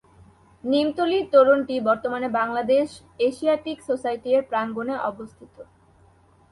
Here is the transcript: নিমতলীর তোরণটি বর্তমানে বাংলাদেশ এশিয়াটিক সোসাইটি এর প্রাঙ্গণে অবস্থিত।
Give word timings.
নিমতলীর 0.63 1.25
তোরণটি 1.33 1.75
বর্তমানে 1.79 2.27
বাংলাদেশ 2.39 2.87
এশিয়াটিক 3.27 3.77
সোসাইটি 3.89 4.29
এর 4.35 4.43
প্রাঙ্গণে 4.51 4.95
অবস্থিত। 5.11 5.55